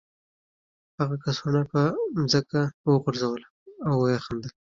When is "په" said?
1.71-1.81